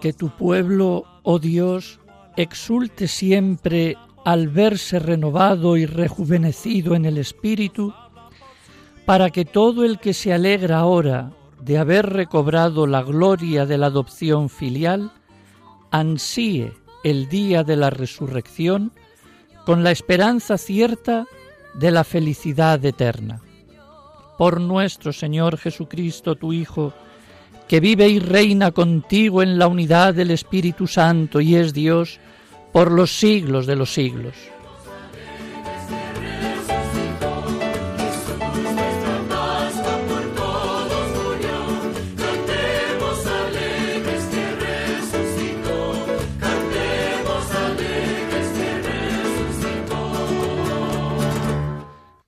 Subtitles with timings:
[0.00, 2.00] Que tu pueblo, oh Dios,
[2.36, 7.92] exulte siempre al verse renovado y rejuvenecido en el Espíritu,
[9.04, 13.86] para que todo el que se alegra ahora de haber recobrado la gloria de la
[13.86, 15.12] adopción filial,
[15.90, 16.72] ansíe
[17.04, 18.92] el día de la resurrección
[19.66, 21.26] con la esperanza cierta
[21.74, 23.40] de la felicidad eterna.
[24.38, 26.94] Por nuestro Señor Jesucristo, tu Hijo,
[27.70, 32.18] que vive y reina contigo en la unidad del Espíritu Santo y es Dios
[32.72, 34.34] por los siglos de los siglos.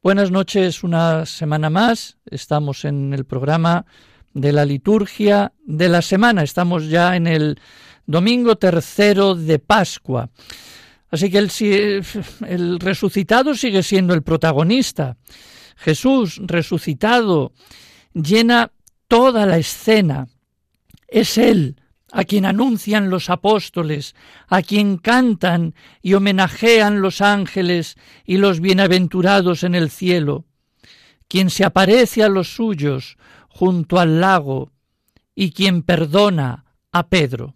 [0.04, 2.16] Buenas noches, una semana más.
[2.26, 3.86] Estamos en el programa
[4.34, 6.42] de la liturgia de la semana.
[6.42, 7.58] Estamos ya en el
[8.06, 10.30] domingo tercero de Pascua.
[11.10, 11.50] Así que el,
[12.48, 15.16] el, resucitado sigue siendo el protagonista.
[15.76, 17.52] Jesús resucitado
[18.14, 18.72] llena
[19.08, 20.28] toda la escena.
[21.08, 21.76] Es Él
[22.12, 24.14] a quien anuncian los apóstoles,
[24.46, 30.44] a quien cantan y homenajean los ángeles y los bienaventurados en el cielo,
[31.26, 33.16] quien se aparece a los suyos,
[33.52, 34.72] junto al lago
[35.34, 37.54] y quien perdona a Pedro.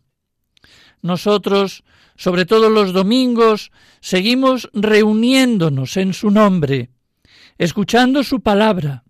[1.02, 1.84] Nosotros,
[2.16, 3.70] sobre todo los domingos,
[4.00, 6.90] seguimos reuniéndonos en su nombre,
[7.58, 9.04] escuchando su palabra,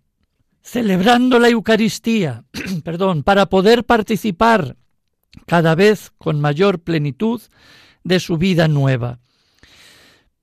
[0.61, 2.43] celebrando la Eucaristía,
[2.83, 4.77] perdón, para poder participar
[5.45, 7.41] cada vez con mayor plenitud
[8.03, 9.19] de su vida nueva.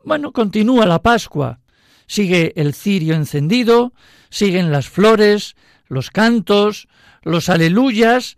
[0.05, 1.61] Bueno, continúa la Pascua,
[2.07, 3.95] sigue el cirio encendido,
[4.29, 5.57] siguen las flores,
[5.89, 6.89] los cantos,
[7.23, 8.37] los aleluyas,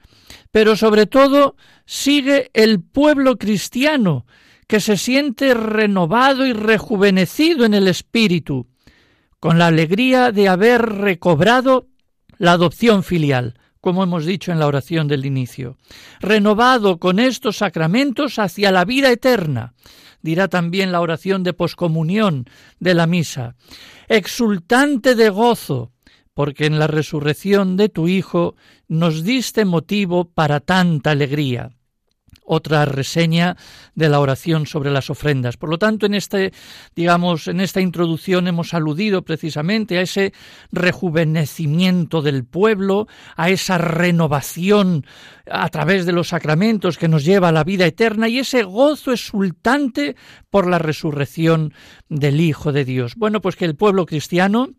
[0.51, 4.27] pero sobre todo sigue el pueblo cristiano,
[4.67, 8.67] que se siente renovado y rejuvenecido en el espíritu,
[9.39, 11.87] con la alegría de haber recobrado
[12.39, 15.77] la adopción filial, como hemos dicho en la oración del inicio,
[16.21, 19.75] renovado con estos sacramentos hacia la vida eterna,
[20.23, 22.47] dirá también la oración de poscomunión
[22.81, 23.55] de la misa,
[24.09, 25.93] exultante de gozo,
[26.37, 28.57] porque en la resurrección de tu Hijo
[28.89, 31.71] nos diste motivo para tanta alegría.
[32.45, 33.57] Otra reseña
[33.95, 35.57] de la oración sobre las ofrendas.
[35.57, 36.53] Por lo tanto, en este,
[36.95, 40.35] digamos, en esta introducción hemos aludido precisamente a ese
[40.71, 45.07] rejuvenecimiento del pueblo, a esa renovación
[45.51, 49.11] a través de los sacramentos que nos lleva a la vida eterna y ese gozo
[49.11, 50.17] exultante
[50.51, 51.73] por la resurrección
[52.11, 53.15] del Hijo de Dios.
[53.17, 54.75] Bueno, pues que el pueblo cristiano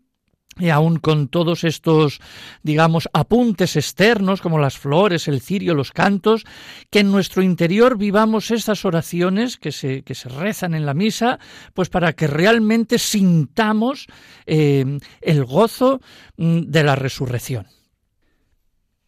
[0.58, 2.20] y aún con todos estos,
[2.62, 6.44] digamos, apuntes externos como las flores, el cirio, los cantos,
[6.90, 11.38] que en nuestro interior vivamos estas oraciones que se, que se rezan en la misa,
[11.74, 14.06] pues para que realmente sintamos
[14.46, 16.00] eh, el gozo
[16.36, 17.66] mm, de la resurrección.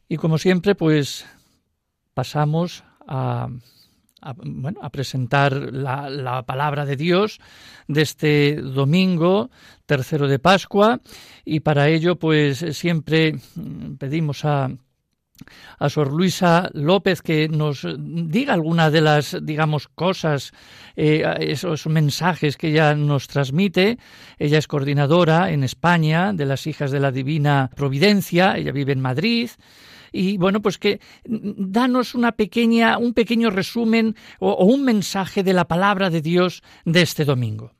[0.08, 1.26] Y como siempre, pues
[2.14, 3.48] pasamos a
[4.20, 7.40] a, bueno, a presentar la, la, palabra de Dios
[7.88, 9.50] de este domingo
[9.86, 11.00] tercero de Pascua
[11.44, 13.34] y para ello pues siempre
[13.98, 14.70] pedimos a,
[15.78, 20.52] a Sor Luisa López que nos diga alguna de las, digamos, cosas,
[20.96, 23.98] eh, esos mensajes que ella nos transmite.
[24.38, 29.00] Ella es coordinadora en España de las Hijas de la Divina Providencia, ella vive en
[29.00, 29.50] Madrid.
[30.12, 35.52] Y bueno, pues que danos una pequeña, un pequeño resumen o, o un mensaje de
[35.52, 37.72] la palabra de Dios de este domingo.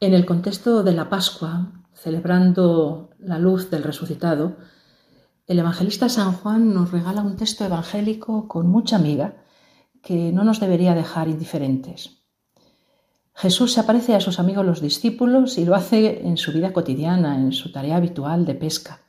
[0.00, 4.56] En el contexto de la Pascua, celebrando la luz del resucitado,
[5.46, 9.42] el evangelista San Juan nos regala un texto evangélico con mucha amiga
[10.02, 12.18] que no nos debería dejar indiferentes.
[13.34, 17.36] Jesús se aparece a sus amigos los discípulos y lo hace en su vida cotidiana,
[17.36, 19.00] en su tarea habitual de pesca.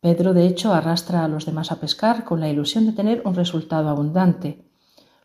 [0.00, 3.34] Pedro, de hecho, arrastra a los demás a pescar con la ilusión de tener un
[3.34, 4.66] resultado abundante.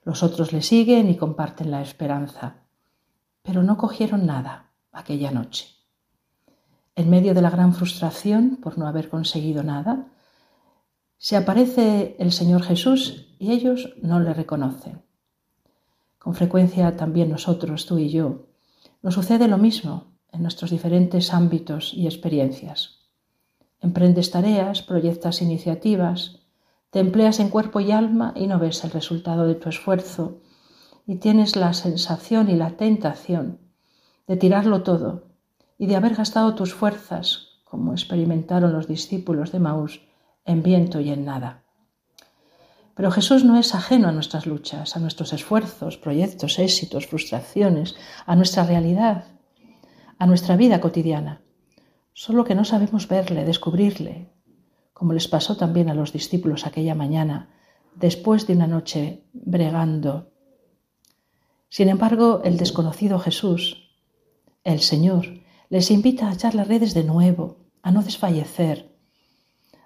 [0.04, 2.58] Los otros le siguen y comparten la esperanza.
[3.42, 5.68] Pero no cogieron nada aquella noche.
[6.96, 10.08] En medio de la gran frustración por no haber conseguido nada,
[11.18, 15.04] se aparece el Señor Jesús y ellos no le reconocen.
[16.20, 18.48] Con frecuencia también nosotros, tú y yo,
[19.02, 22.95] nos sucede lo mismo en nuestros diferentes ámbitos y experiencias.
[23.86, 26.40] Emprendes tareas, proyectas iniciativas,
[26.90, 30.40] te empleas en cuerpo y alma y no ves el resultado de tu esfuerzo
[31.06, 33.60] y tienes la sensación y la tentación
[34.26, 35.26] de tirarlo todo
[35.78, 40.02] y de haber gastado tus fuerzas, como experimentaron los discípulos de Maús,
[40.46, 41.62] en viento y en nada.
[42.96, 47.96] Pero Jesús no es ajeno a nuestras luchas, a nuestros esfuerzos, proyectos, éxitos, frustraciones,
[48.26, 49.26] a nuestra realidad,
[50.18, 51.45] a nuestra vida cotidiana.
[52.18, 54.32] Solo que no sabemos verle, descubrirle,
[54.94, 57.50] como les pasó también a los discípulos aquella mañana,
[57.94, 60.32] después de una noche bregando.
[61.68, 63.92] Sin embargo, el desconocido Jesús,
[64.64, 68.96] el Señor, les invita a echar las redes de nuevo, a no desfallecer,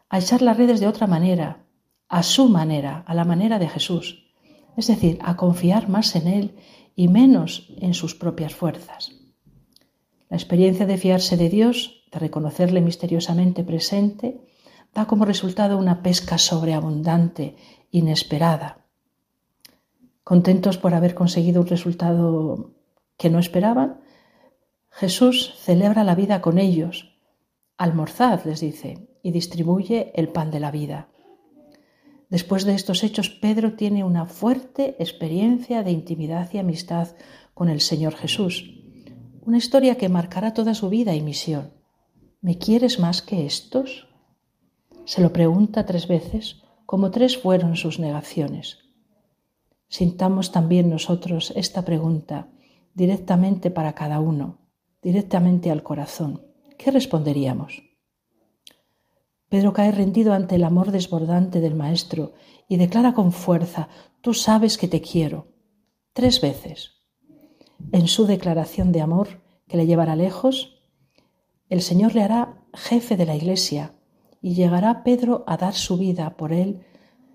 [0.07, 1.65] a echar las redes de otra manera,
[2.09, 4.29] a su manera, a la manera de Jesús,
[4.77, 6.55] es decir, a confiar más en Él
[6.95, 9.13] y menos en sus propias fuerzas.
[10.29, 14.41] La experiencia de fiarse de Dios, de reconocerle misteriosamente presente,
[14.93, 17.55] da como resultado una pesca sobreabundante,
[17.91, 18.85] inesperada.
[20.23, 22.71] Contentos por haber conseguido un resultado
[23.17, 24.01] que no esperaban,
[24.89, 27.17] Jesús celebra la vida con ellos.
[27.77, 31.09] Almorzad, les dice, y distribuye el pan de la vida.
[32.29, 37.09] Después de estos hechos, Pedro tiene una fuerte experiencia de intimidad y amistad
[37.53, 38.75] con el Señor Jesús,
[39.41, 41.78] una historia que marcará toda su vida y misión.
[42.41, 44.07] ¿Me quieres más que estos?
[45.03, 48.77] Se lo pregunta tres veces, como tres fueron sus negaciones.
[49.89, 52.47] Sintamos también nosotros esta pregunta
[52.93, 54.59] directamente para cada uno,
[55.01, 56.45] directamente al corazón.
[56.77, 57.83] ¿Qué responderíamos?
[59.49, 62.31] Pedro cae rendido ante el amor desbordante del Maestro
[62.69, 63.89] y declara con fuerza,
[64.21, 65.47] Tú sabes que te quiero.
[66.13, 67.01] Tres veces.
[67.91, 70.78] En su declaración de amor, que le llevará lejos,
[71.69, 73.93] el Señor le hará jefe de la Iglesia
[74.41, 76.85] y llegará Pedro a dar su vida por él,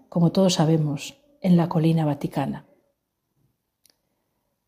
[0.09, 2.67] como todos sabemos, en la colina vaticana.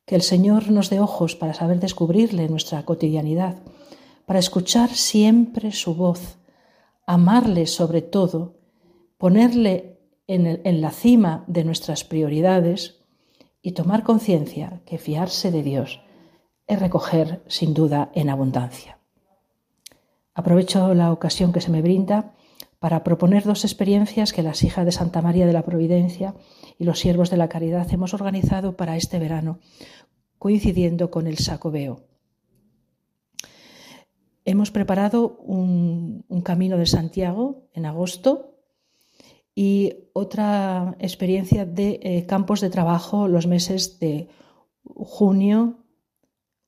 [0.04, 3.56] Que el Señor nos dé ojos para saber descubrirle en nuestra cotidianidad,
[4.24, 6.38] para escuchar siempre su voz,
[7.06, 8.58] amarle sobre todo,
[9.18, 13.00] ponerle en, la cima de nuestras prioridades
[13.62, 16.00] y tomar conciencia que fiarse de Dios
[16.66, 18.98] es recoger sin duda en abundancia.
[20.36, 22.34] Aprovecho la ocasión que se me brinda
[22.78, 26.34] para proponer dos experiencias que las hijas de Santa María de la Providencia
[26.78, 29.60] y los siervos de la caridad hemos organizado para este verano,
[30.38, 32.04] coincidiendo con el Sacobeo.
[34.44, 38.58] Hemos preparado un, camino de Santiago en agosto
[39.54, 44.28] y otra experiencia de eh, campos de trabajo los meses de
[44.84, 45.78] junio,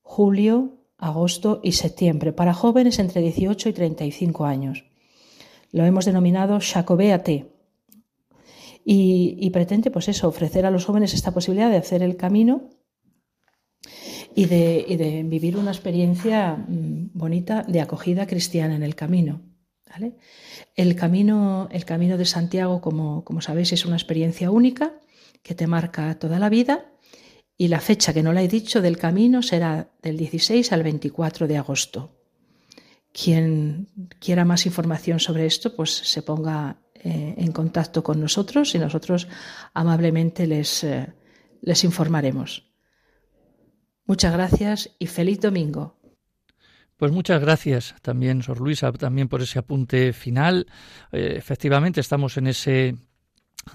[0.01, 4.85] julio, agosto y septiembre para jóvenes entre 18 y 35 años.
[5.71, 7.51] Lo hemos denominado Jacobéate
[8.85, 12.69] y, y pretende pues eso, ofrecer a los jóvenes esta posibilidad de hacer el camino
[14.35, 19.41] y de, vivir una experiencia mm, bonita de acogida cristiana en el camino.
[20.75, 24.93] El, camino el camino de Santiago, como, como sabéis, es una experiencia única
[25.41, 26.91] que te marca toda la vida
[27.61, 31.45] y la fecha que no la he dicho del camino será del 16 al 24
[31.45, 32.15] de agosto.
[33.11, 38.79] Quien quiera más información sobre esto, pues se ponga eh, en contacto con nosotros y
[38.79, 39.27] nosotros
[39.73, 41.13] amablemente les, eh,
[41.61, 42.71] les informaremos.
[44.05, 45.99] Muchas gracias y feliz domingo.
[46.95, 50.67] Pues muchas gracias también, Sor Luisa, también por ese apunte final.
[51.11, 52.95] Eh, efectivamente, estamos en ese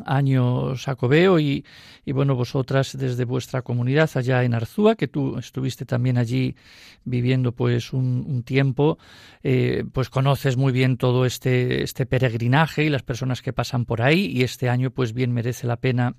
[0.05, 1.65] año Sacobeo y,
[2.05, 6.57] y, bueno, vosotras desde vuestra comunidad allá en Arzúa, que tú estuviste también allí
[7.05, 8.99] viviendo pues un, tiempo,
[9.43, 14.03] eh, pues conoces muy bien todo este, este peregrinaje y las personas que pasan por
[14.03, 16.17] ahí y este año pues bien merece la pena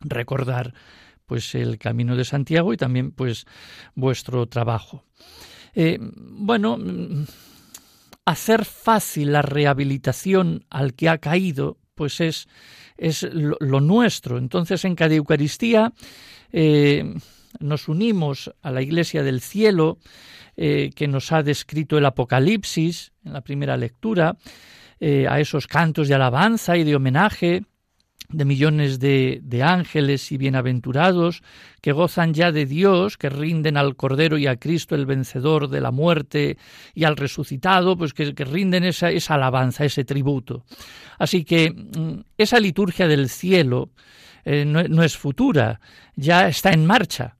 [0.00, 0.74] recordar
[1.26, 3.46] pues el camino de Santiago y también pues
[3.94, 5.04] vuestro trabajo.
[5.74, 6.78] Eh, bueno,
[8.24, 12.46] hacer fácil la rehabilitación al que ha caído, pues es
[12.96, 14.38] es lo, nuestro.
[14.38, 15.92] Entonces, en cada Eucaristía
[16.52, 17.14] eh,
[17.60, 19.98] nos unimos a la Iglesia del Cielo,
[20.56, 24.36] eh, que nos ha descrito el Apocalipsis en la primera lectura,
[24.98, 27.64] eh, a esos cantos de alabanza y de homenaje
[28.28, 31.42] de millones de, ángeles y bienaventurados
[31.80, 35.80] que gozan ya de Dios, que rinden al Cordero y a Cristo el vencedor de
[35.80, 36.58] la muerte
[36.94, 40.64] y al resucitado, pues que, rinden esa, esa, alabanza, ese tributo.
[41.18, 43.90] Así que mm, esa liturgia del cielo
[44.44, 45.80] eh, no es futura,
[46.14, 47.36] ya está en marcha.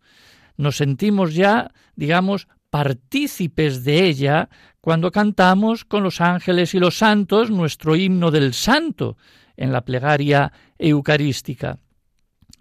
[0.57, 4.49] Nos sentimos ya, digamos, partícipes de ella
[4.81, 9.17] cuando cantamos con los ángeles y los santos nuestro himno del santo
[9.57, 11.79] en la plegaria eucarística.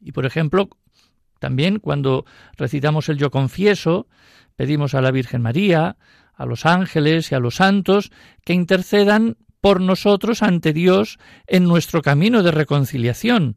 [0.02, 0.70] Y por ejemplo,
[1.40, 2.26] también cuando
[2.58, 4.08] recitamos el Yo confieso,
[4.56, 5.98] pedimos a la Virgen María,
[6.34, 8.12] a los ángeles y a los santos
[8.44, 13.56] que intercedan por nosotros ante Dios en nuestro camino de reconciliación,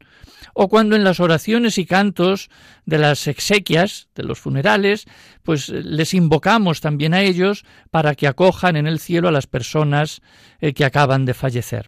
[0.55, 2.49] o cuando en las oraciones y cantos
[2.85, 5.05] de las exequias, de los funerales,
[5.43, 10.21] pues les invocamos también a ellos para que acojan en el cielo a las personas
[10.61, 11.85] eh, que acaban de fallecer.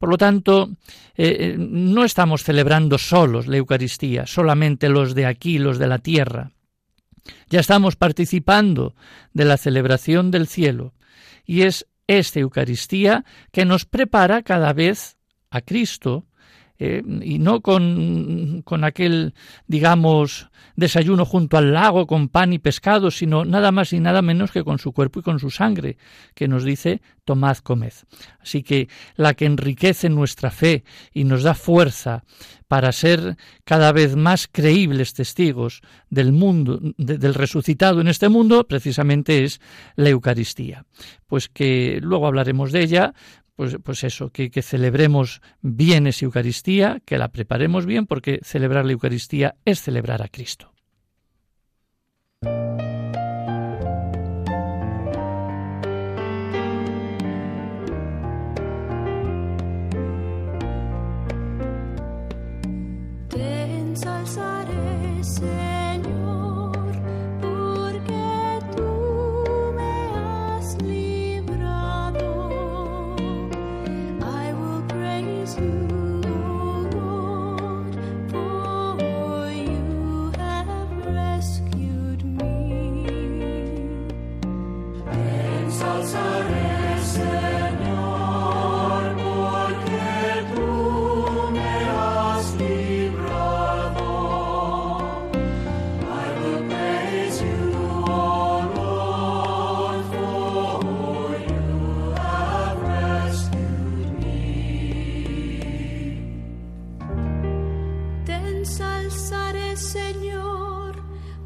[0.00, 0.70] Por lo tanto,
[1.14, 5.98] eh, eh, no estamos celebrando solos la Eucaristía, solamente los de aquí, los de la
[5.98, 6.52] tierra.
[7.50, 8.94] Ya estamos participando
[9.34, 10.94] de la celebración del cielo,
[11.44, 15.18] y es esta Eucaristía que nos prepara cada vez
[15.50, 16.24] a Cristo,
[16.82, 19.34] eh, y no con, con, aquel,
[19.66, 24.50] digamos, desayuno junto al lago con pan y pescado, sino nada más y nada menos
[24.50, 25.98] que con su cuerpo y con su sangre,
[26.34, 27.92] que nos dice, tomad, comed.
[28.40, 32.24] Así que la que enriquece nuestra fe y nos da fuerza
[32.66, 39.44] para ser cada vez más creíbles testigos del mundo, del resucitado en este mundo, precisamente
[39.44, 39.60] es
[39.96, 40.86] la Eucaristía.
[41.26, 43.12] Pues que luego hablaremos de ella,
[43.60, 48.86] pues, pues eso, que, que, celebremos bien esa Eucaristía, que la preparemos bien, porque celebrar
[48.86, 50.72] la Eucaristía es celebrar a Cristo.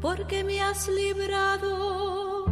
[0.05, 2.45] porque me has librado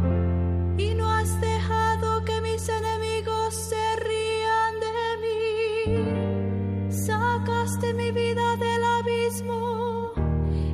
[0.76, 6.90] y no has dejado que mis enemigos se rían de mí.
[6.90, 10.12] Sacaste mi vida del abismo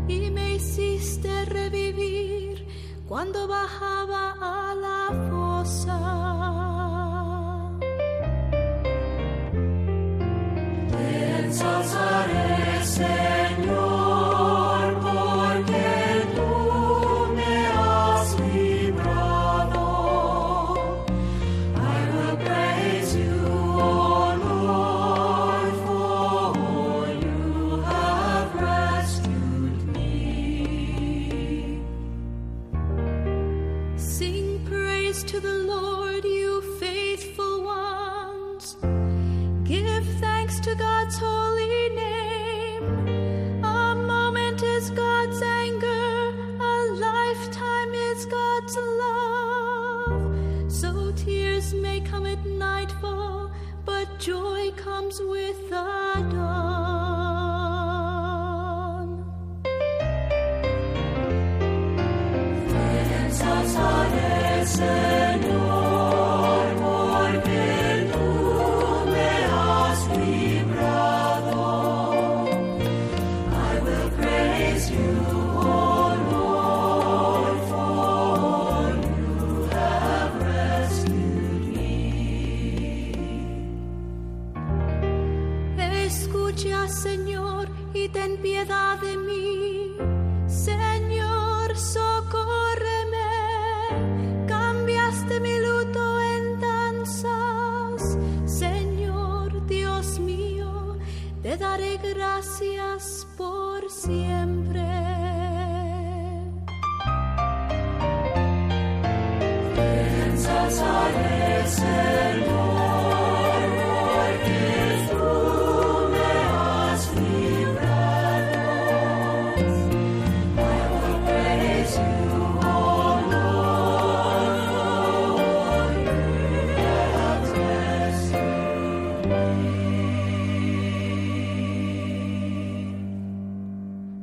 [0.09, 2.67] y me hiciste revivir
[3.07, 4.40] cuando bajaba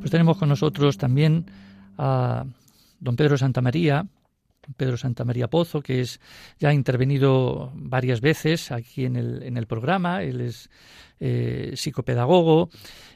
[0.08, 1.52] Pues tenemos con nosotros también
[1.98, 2.46] a
[3.02, 4.08] don Pedro Santamaría,
[4.78, 6.22] Pedro Santamaría Pozo, que es
[6.60, 10.24] ya ha intervenido varias veces aquí en el, en el programa.
[10.24, 10.70] Él es
[11.20, 12.70] eh, psicopedagogo,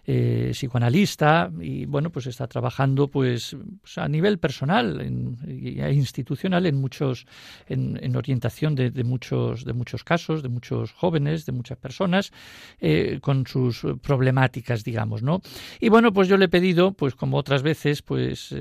[0.05, 6.75] eh, psicoanalista y bueno, pues está trabajando pues, pues a nivel personal e institucional en
[6.77, 7.27] muchos,
[7.67, 12.31] en, orientación de, muchos, de muchos casos, de muchos jóvenes, de muchas personas
[12.79, 15.41] eh, con sus problemáticas, digamos, ¿no?
[15.79, 18.53] Y bueno, pues yo le he pedido, pues como otras veces, pues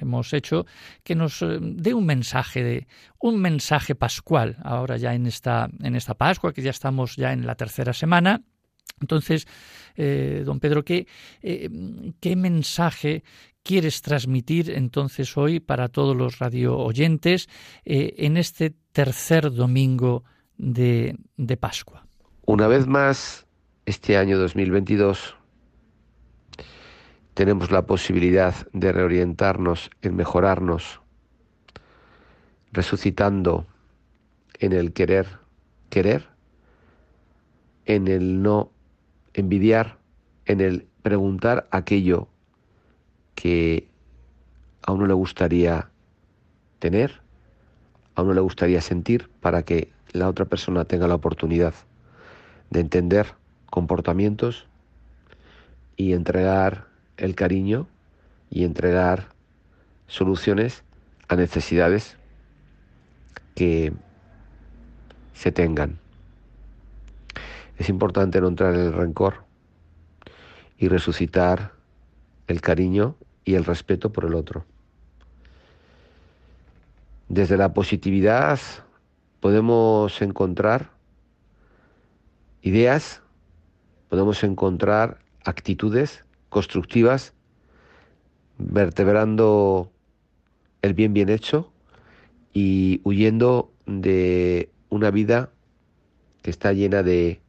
[0.00, 0.66] hemos hecho
[1.04, 2.86] que nos dé un mensaje de
[3.20, 7.46] un mensaje pascual ahora ya en esta en esta Pascua que ya estamos ya en
[7.46, 8.42] la tercera semana
[9.00, 9.46] entonces,
[9.96, 11.06] eh, don Pedro, ¿qué,
[11.42, 11.70] eh,
[12.20, 13.24] ¿qué mensaje
[13.62, 17.48] quieres transmitir entonces hoy para todos los radio oyentes
[17.84, 20.24] eh, en este tercer domingo
[20.58, 22.06] de, de Pascua?
[22.44, 23.46] Una vez más,
[23.86, 25.36] este año 2022
[27.34, 31.00] tenemos la posibilidad de reorientarnos en mejorarnos,
[32.72, 33.66] resucitando
[34.58, 35.26] en el querer,
[35.88, 36.28] querer,
[37.94, 38.70] en el no
[39.34, 39.98] envidiar,
[40.46, 42.28] en el preguntar aquello
[43.34, 43.88] que
[44.82, 45.90] a uno le gustaría
[46.78, 47.20] tener,
[48.14, 51.74] a uno le gustaría sentir para que la otra persona tenga la oportunidad
[52.70, 53.34] de entender
[53.70, 54.68] comportamientos
[55.96, 57.88] y entregar el cariño
[58.50, 59.30] y entregar
[60.06, 60.84] soluciones
[61.26, 62.16] a necesidades
[63.56, 63.92] que
[65.34, 65.98] se tengan.
[67.80, 69.46] Es importante no entrar en el rencor
[70.76, 71.72] y resucitar
[72.46, 74.66] el cariño y el respeto por el otro.
[77.30, 78.60] Desde la positividad
[79.40, 80.90] podemos encontrar
[82.60, 83.22] ideas,
[84.10, 87.32] podemos encontrar actitudes constructivas,
[88.58, 89.90] vertebrando
[90.82, 91.72] el bien bien hecho
[92.52, 95.48] y huyendo de una vida
[96.42, 97.40] que está llena de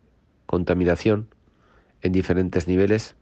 [0.51, 1.29] contaminación
[2.01, 3.15] en diferentes niveles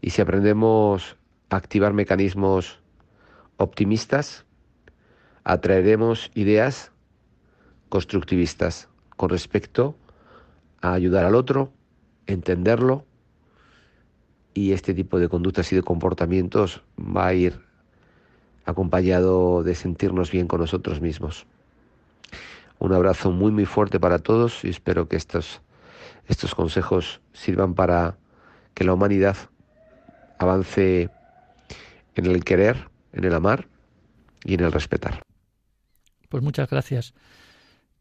[0.00, 1.16] y si aprendemos
[1.50, 2.78] a activar mecanismos
[3.56, 4.46] optimistas,
[5.42, 6.92] atraeremos ideas
[7.88, 9.96] constructivistas con respecto
[10.80, 11.72] a ayudar al otro,
[12.26, 13.04] entenderlo
[14.54, 17.60] y este tipo de conductas y de comportamientos va a ir
[18.64, 21.46] acompañado de sentirnos bien con nosotros mismos.
[22.78, 25.60] Un abrazo muy muy fuerte para todos y espero que estos
[26.30, 28.16] estos consejos sirvan para
[28.74, 29.36] que la humanidad
[30.38, 31.10] avance
[32.14, 33.66] en el querer, en el amar
[34.44, 35.22] y en el respetar.
[36.28, 37.14] Pues muchas gracias,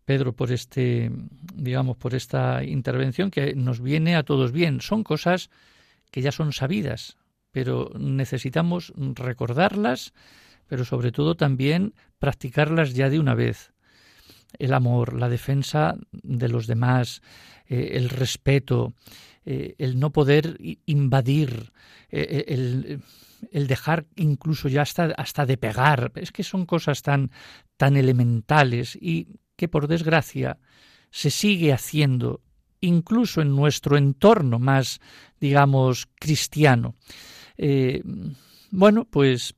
[0.06, 1.12] Pedro, por este,
[1.56, 4.80] digamos, por esta intervención que nos viene a todos bien.
[4.80, 5.50] Son cosas
[6.12, 7.18] que ya son sabidas,
[7.52, 10.14] pero necesitamos recordarlas,
[10.68, 13.74] pero sobre todo también practicarlas ya de una vez.
[14.58, 17.22] El amor, la defensa de los demás,
[17.68, 18.94] eh, el respeto,
[19.46, 21.72] eh, el no poder invadir,
[22.10, 23.02] eh, el,
[23.52, 26.12] el, dejar incluso ya hasta, hasta de pegar.
[26.16, 27.32] Es que son cosas tan,
[27.78, 30.58] tan elementales y que por desgracia
[31.12, 32.42] se sigue haciendo
[32.82, 35.00] incluso en nuestro entorno más,
[35.40, 36.96] digamos, cristiano.
[38.72, 39.54] bueno, pues,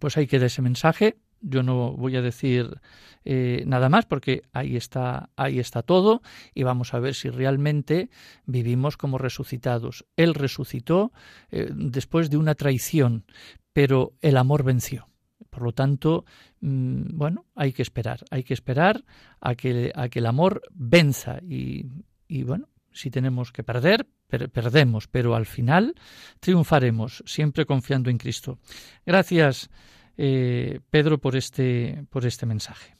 [0.00, 1.18] pues ahí queda ese mensaje.
[1.40, 2.80] Yo no voy a decir
[3.24, 6.22] eh, nada más porque ahí está, ahí está todo
[6.54, 8.10] y vamos a ver si realmente
[8.46, 10.06] vivimos como resucitados.
[10.16, 11.12] Él resucitó
[11.50, 13.24] eh, después de una traición,
[13.72, 15.08] pero el amor venció.
[15.50, 16.24] Por lo tanto,
[16.60, 19.04] mm, bueno, hay que esperar, hay que esperar
[19.40, 21.86] a que, a que el amor venza y,
[22.28, 25.94] y bueno, si tenemos que perder, perdemos, pero al final
[26.40, 28.58] triunfaremos, siempre confiando en Cristo.
[29.06, 29.70] Gracias,
[30.18, 32.96] eh, Pedro, por este, por este mensaje.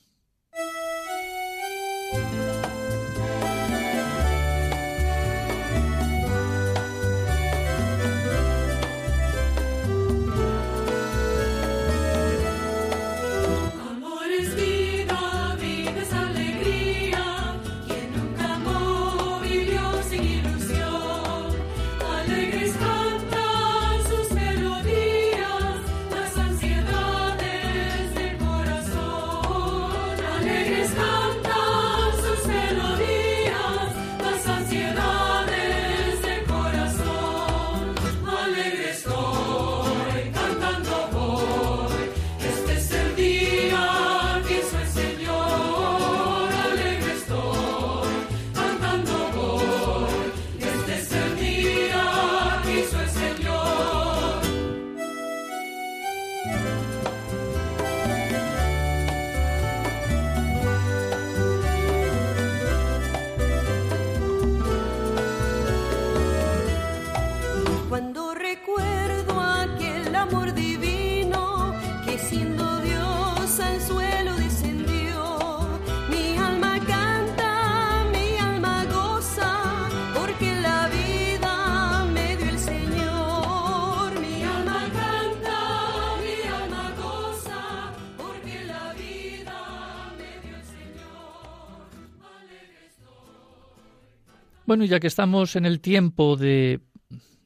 [94.69, 96.81] Bueno, ya que estamos en el tiempo de,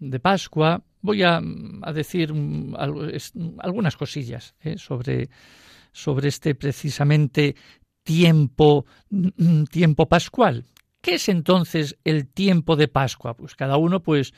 [0.01, 1.41] de Pascua, voy a,
[1.95, 2.35] decir
[3.61, 4.77] algunas cosillas ¿eh?
[4.77, 5.31] sobre,
[5.93, 7.55] sobre este precisamente
[8.03, 8.87] tiempo,
[9.71, 10.65] tiempo pascual.
[11.01, 13.37] ¿Qué es entonces el tiempo de Pascua?
[13.37, 14.35] Pues cada uno pues,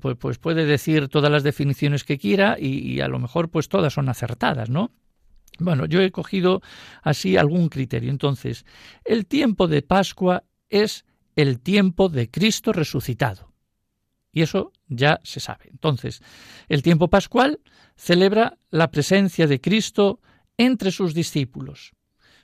[0.00, 3.68] pues, pues puede decir todas las definiciones que quiera y, y, a lo mejor pues
[3.68, 4.90] todas son acertadas, ¿no?
[5.60, 6.60] Bueno, yo he cogido
[7.02, 8.10] así algún criterio.
[8.10, 8.66] Entonces,
[9.04, 11.04] el tiempo de Pascua es
[11.36, 13.52] el tiempo de Cristo resucitado.
[14.32, 15.68] Y eso ya se sabe.
[15.70, 16.22] Entonces,
[16.68, 17.60] el tiempo pascual
[17.96, 20.20] celebra la presencia de Cristo
[20.58, 21.92] entre sus discípulos,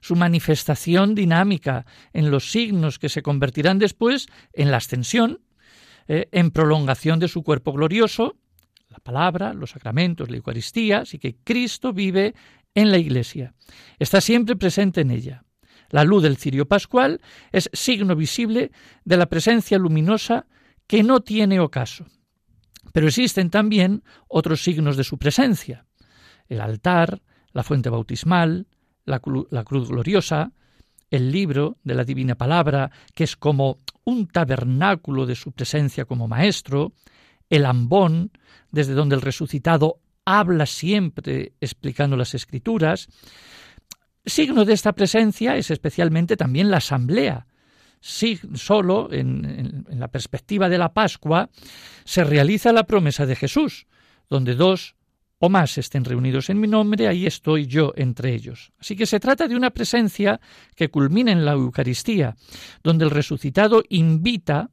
[0.00, 5.40] su manifestación dinámica en los signos que se convertirán después en la ascensión,
[6.08, 8.36] eh, en prolongación de su cuerpo glorioso,
[8.88, 12.34] la palabra, los sacramentos, la Eucaristía, así que Cristo vive
[12.74, 13.54] en la Iglesia,
[13.98, 15.44] está siempre presente en ella.
[15.92, 17.20] La luz del cirio pascual
[17.52, 18.72] es signo visible
[19.04, 20.46] de la presencia luminosa
[20.88, 22.06] que no tiene ocaso.
[22.92, 25.86] Pero existen también otros signos de su presencia.
[26.48, 28.66] El altar, la fuente bautismal,
[29.04, 30.52] la, cruz gloriosa,
[31.10, 36.26] el libro de la divina palabra, que es como un tabernáculo de su presencia como
[36.26, 36.92] maestro,
[37.50, 38.30] el ambón,
[38.70, 43.08] desde donde el resucitado habla siempre explicando las escrituras.
[44.24, 47.46] Signo de esta presencia es especialmente también la asamblea.
[48.00, 51.50] Sí, solo en, en la perspectiva de la Pascua
[52.04, 53.86] se realiza la promesa de Jesús,
[54.28, 54.96] donde dos
[55.44, 58.72] o más estén reunidos en mi nombre, ahí estoy yo entre ellos.
[58.78, 60.40] Así que se trata de una presencia
[60.76, 62.36] que culmina en la Eucaristía,
[62.84, 64.70] donde el resucitado invita,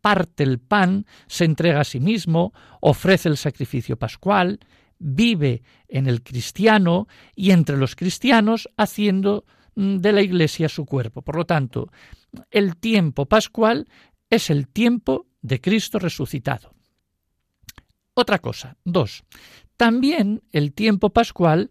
[0.00, 4.60] parte el pan, se entrega a sí mismo, ofrece el sacrificio pascual,
[4.98, 11.22] vive en el cristiano y entre los cristianos haciendo mm, de la Iglesia su cuerpo.
[11.22, 11.90] Por lo tanto,
[12.50, 13.88] el tiempo pascual
[14.30, 16.74] es el tiempo de Cristo resucitado.
[18.14, 19.24] Otra cosa, dos,
[19.76, 21.70] también el tiempo pascual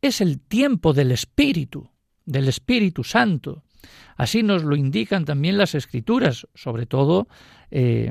[0.00, 1.90] es el tiempo del Espíritu,
[2.24, 3.64] del Espíritu Santo.
[4.16, 7.28] Así nos lo indican también las Escrituras, sobre todo
[7.70, 8.10] eh,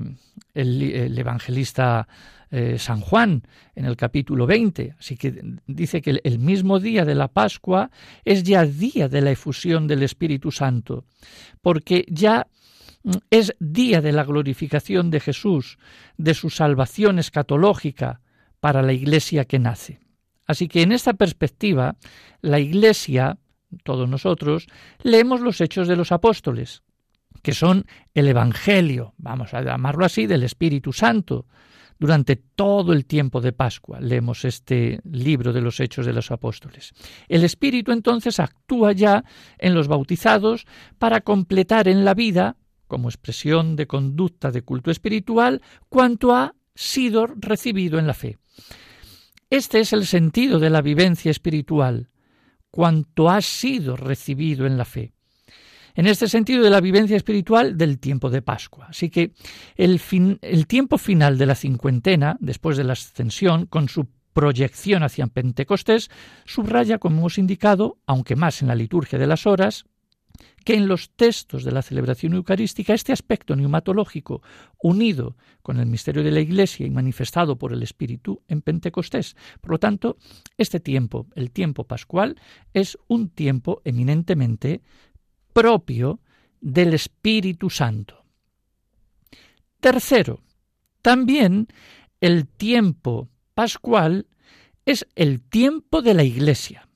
[0.54, 2.08] el, evangelista
[2.56, 3.42] eh, San Juan
[3.74, 4.96] en el capítulo 20.
[5.00, 7.89] Así que dice que el mismo día de la Pascua
[8.24, 11.06] es ya día de la efusión del Espíritu Santo,
[11.63, 12.46] porque ya
[13.02, 15.80] mm, es día de la glorificación de Jesús,
[16.18, 18.22] de su salvación escatológica,
[18.60, 20.00] para la Iglesia que nace.
[20.46, 21.96] Así que en esta perspectiva,
[22.42, 23.39] la Iglesia,
[23.84, 24.68] todos nosotros,
[25.02, 26.84] leemos los hechos de los apóstoles,
[27.42, 31.48] que son el Evangelio, vamos a llamarlo así, del Espíritu Santo.
[32.00, 36.94] Durante todo el tiempo de Pascua leemos este libro de los Hechos de los Apóstoles.
[37.28, 39.24] El Espíritu entonces actúa ya
[39.58, 40.66] en los bautizados
[41.00, 47.28] para completar en la vida, como expresión de conducta de culto espiritual, cuanto ha sido
[47.28, 48.38] recibido en la fe.
[49.50, 52.10] Este es el sentido de la vivencia espiritual,
[52.72, 55.12] cuanto ha sido recibido en la fe.
[55.96, 58.88] En este sentido de la vivencia espiritual del tiempo de Pascua.
[58.90, 59.34] Así que
[59.76, 60.00] el,
[60.68, 66.10] tiempo final de la cincuentena, después de la ascensión, con su proyección hacia Pentecostés,
[66.46, 69.86] subraya, como hemos indicado, aunque más en la liturgia de las horas,
[70.66, 74.42] que en los textos de la celebración eucarística este aspecto neumatológico,
[74.82, 79.36] unido con el misterio de la Iglesia y manifestado por el Espíritu en Pentecostés.
[79.62, 80.18] Por lo tanto,
[80.58, 82.40] este tiempo, el tiempo pascual,
[82.74, 84.82] es un tiempo eminentemente
[85.54, 86.20] propio
[86.60, 88.26] del Espíritu Santo.
[89.80, 90.42] Tercero,
[91.02, 91.68] también
[92.22, 94.28] el tiempo pascual
[94.86, 96.88] es el tiempo de la Iglesia.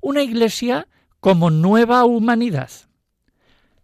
[0.00, 0.88] Una Iglesia
[1.20, 2.70] como nueva humanidad.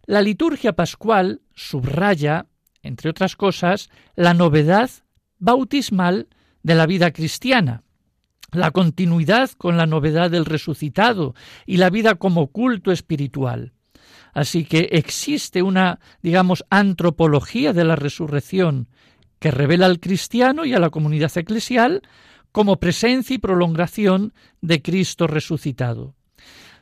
[0.06, 2.46] La liturgia pascual subraya,
[2.82, 4.90] entre otras cosas, la novedad
[5.38, 6.28] bautismal
[6.62, 7.82] de la vida cristiana,
[8.52, 11.34] la continuidad con la novedad del resucitado
[11.66, 13.72] y la vida como culto espiritual.
[14.32, 18.88] Así que existe una, digamos, antropología de la resurrección
[19.38, 22.02] que revela al cristiano y a la comunidad eclesial
[22.52, 26.14] como presencia y prolongación de Cristo resucitado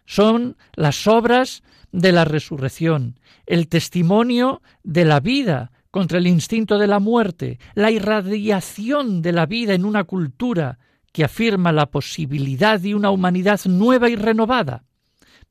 [0.08, 6.86] son las obras de la resurrección, el testimonio de la vida contra el instinto de
[6.86, 10.78] la muerte, la irradiación de la vida en una cultura
[11.12, 14.84] que afirma la posibilidad de una humanidad nueva y renovada.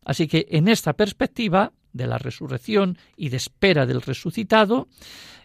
[0.03, 4.87] Así que en esta perspectiva de la resurrección y de espera del resucitado,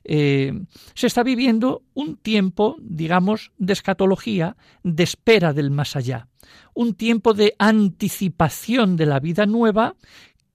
[0.04, 0.52] eh,
[0.94, 6.28] se está viviendo un tiempo, digamos, de escatología, de espera del más allá,
[6.74, 9.96] un tiempo de anticipación de la vida nueva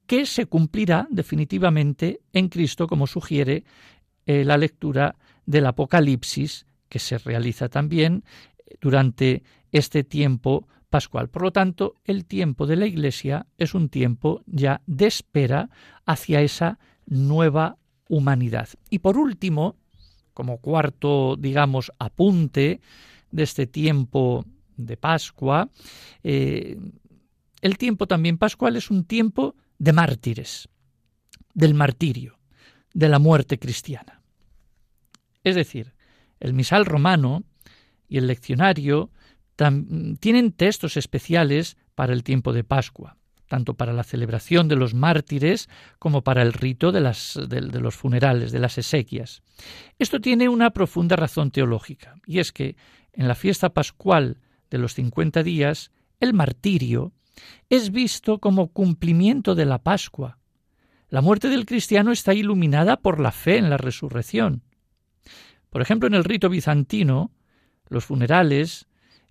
[0.05, 3.63] que se cumplirá definitivamente en Cristo, como sugiere
[4.25, 8.23] eh, la lectura del Apocalipsis, que se realiza también
[8.79, 11.29] durante este tiempo pascual.
[11.29, 15.69] Por lo tanto, el tiempo de la Iglesia es un tiempo ya de espera
[16.05, 17.77] hacia esa nueva
[18.09, 18.69] humanidad.
[18.89, 19.75] Y por último,
[20.33, 22.81] como cuarto, digamos, apunte
[23.31, 24.45] de este tiempo
[24.77, 25.69] de Pascua,
[26.23, 26.77] eh,
[27.61, 30.69] el tiempo también pascual es un tiempo de mártires,
[31.53, 32.37] del martirio,
[32.93, 34.21] de la muerte cristiana.
[35.43, 35.93] Es decir,
[36.39, 37.43] el misal romano
[38.07, 39.11] y el leccionario
[40.19, 43.17] tienen textos especiales para el tiempo de Pascua,
[43.47, 45.67] tanto para la celebración de los mártires
[45.99, 49.41] como para el rito de, los funerales, de las exequias.
[49.97, 52.75] Esto tiene una profunda razón teológica, y es que
[53.13, 54.37] en la fiesta pascual
[54.69, 57.13] de los cincuenta días, el martirio
[57.69, 60.37] es visto como cumplimiento de la Pascua.
[61.09, 64.63] La muerte del cristiano está iluminada por la fe en la resurrección.
[65.69, 67.31] Por ejemplo, en el rito bizantino,
[67.87, 68.86] los funerales,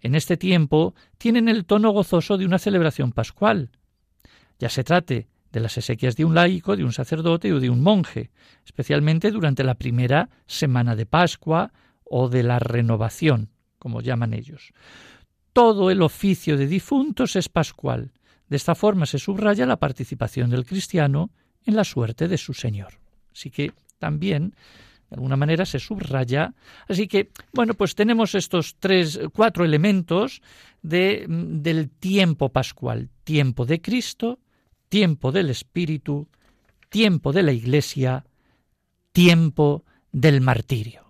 [0.07, 3.71] en este tiempo, tienen el tono gozoso de una celebración pascual.
[4.59, 7.83] Ya se trate de las exequias de un laico, de un sacerdote o de un
[7.83, 8.31] monje,
[8.65, 11.73] especialmente durante la primera semana de Pascua
[12.05, 14.73] o de la renovación, como llaman ellos.
[15.53, 18.13] Todo el oficio de difuntos es pascual.
[18.49, 21.31] De esta forma se subraya la participación del cristiano
[21.65, 23.01] en la suerte de su Señor.
[23.33, 24.55] Así que también
[25.11, 26.55] de alguna manera se subraya.
[26.89, 30.43] Así que, bueno, pues tenemos estos tres, cuatro elementos
[30.83, 33.11] de, del tiempo pascual.
[33.25, 34.39] Tiempo de Cristo,
[34.89, 36.29] tiempo del Espíritu,
[36.89, 38.25] tiempo de la Iglesia,
[39.13, 41.06] tiempo del martirio.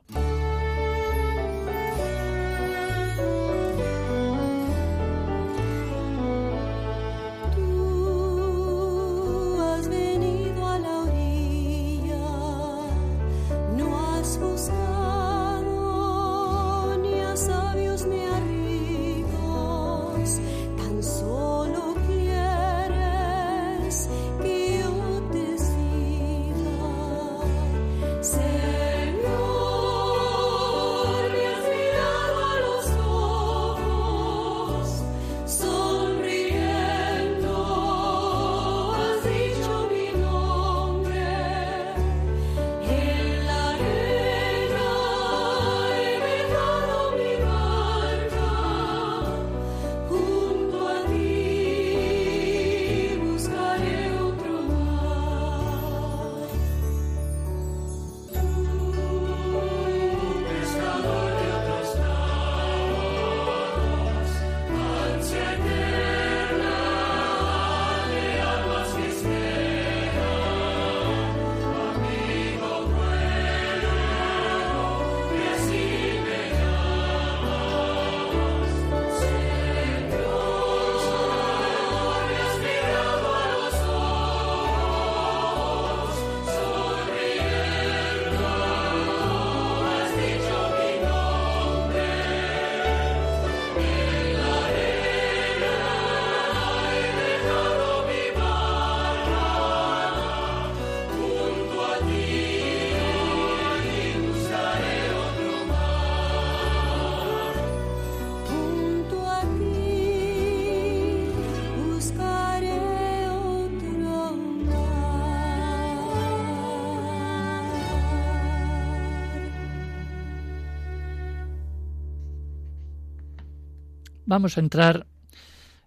[124.26, 125.06] Vamos a entrar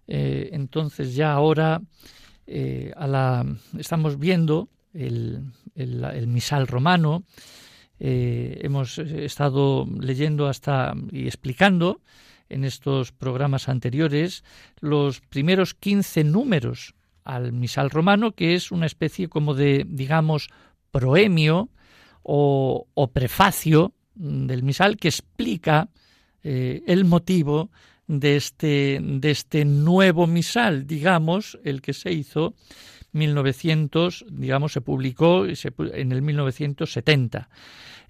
[0.08, 1.80] eh, entonces ya ahora
[2.46, 3.46] eh, a la.
[3.78, 5.52] Estamos viendo el,
[6.26, 7.22] misal romano.
[8.00, 12.00] Eh, hemos estado leyendo hasta y explicando
[12.48, 14.42] en estos programas anteriores
[14.80, 20.48] los primeros 15 números al misal romano, que es una especie como de, digamos,
[20.90, 21.68] proemio
[22.22, 25.90] o, o prefacio del misal que explica
[26.42, 27.70] el motivo
[28.10, 32.54] de este, de este nuevo misal, digamos, el que se hizo
[33.12, 37.48] 1900, digamos, se publicó en el 1970.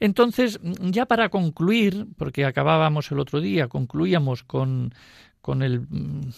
[0.01, 4.95] Entonces, ya para concluir, porque acabábamos el otro día, concluíamos con,
[5.43, 6.31] con el mm,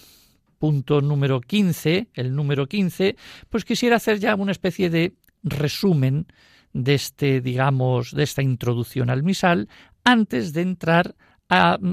[0.58, 3.14] punto número 15, el número 15,
[3.48, 5.12] pues quisiera hacer ya una especie de
[5.44, 6.26] resumen
[6.72, 9.68] de este, digamos, de esta introducción al misal
[10.02, 11.31] antes de entrar a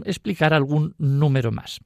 [0.05, 1.79] explicar algún número más.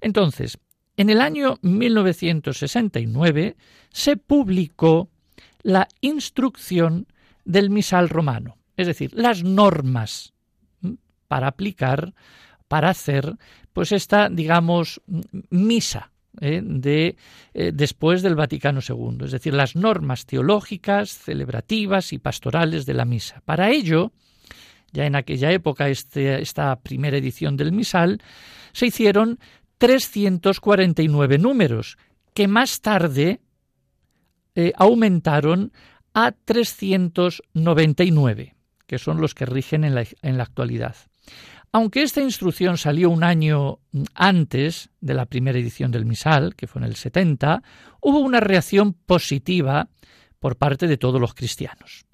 [0.00, 0.58] Entonces,
[0.96, 3.56] en el año 1969
[3.90, 5.08] se publicó
[5.62, 7.06] la instrucción
[7.44, 8.56] del misal romano.
[8.76, 10.32] es decir, las normas
[11.28, 12.14] para aplicar,
[12.66, 13.36] para hacer,
[13.72, 15.02] pues esta, digamos,
[15.50, 16.60] misa ¿eh?
[16.64, 17.16] de
[17.54, 23.04] eh, después del Vaticano II, es decir, las normas teológicas, celebrativas y pastorales de la
[23.04, 23.42] misa.
[23.44, 24.12] Para ello,
[24.92, 28.22] ya en aquella época, este, esta primera edición del misal,
[28.72, 29.38] se hicieron
[29.78, 31.98] 349 números,
[32.34, 33.40] que más tarde
[34.54, 35.72] eh, aumentaron
[36.12, 40.96] a 399, que son los que rigen en la, en la actualidad.
[41.72, 43.78] Aunque esta instrucción salió un año
[44.14, 47.62] antes de la primera edición del misal, que fue en el 70,
[48.00, 49.88] hubo una reacción positiva
[50.40, 52.06] por parte de todos los cristianos.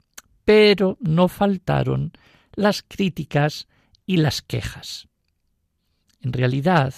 [0.45, 2.12] Pero no faltaron
[2.57, 3.69] las críticas
[4.07, 5.09] y las quejas.
[6.21, 6.95] En realidad,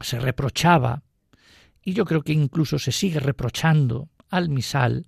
[0.00, 1.02] se reprochaba,
[1.82, 5.06] y yo creo que incluso se sigue reprochando al misal,